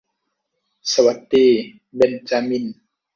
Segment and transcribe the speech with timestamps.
[0.93, 1.47] สวัสดี
[1.95, 2.65] เบ็นจามิน